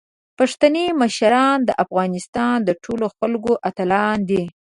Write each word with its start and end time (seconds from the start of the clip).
پښتني 0.37 0.85
مشران 1.01 1.57
د 1.65 1.69
افغانستان 1.83 2.57
د 2.63 2.69
ټولو 2.83 3.05
خلکو 3.17 3.51
اتلان 3.69 4.17
دي. 4.29 4.43